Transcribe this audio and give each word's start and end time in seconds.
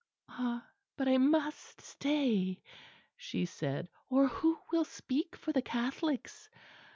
"Ah! 0.29 0.67
but 0.97 1.07
I 1.07 1.19
must 1.19 1.79
stay," 1.79 2.59
she 3.15 3.45
said, 3.45 3.87
"or 4.09 4.29
who 4.29 4.57
will 4.71 4.83
speak 4.85 5.35
for 5.35 5.51
the 5.53 5.61
Catholics? 5.61 6.49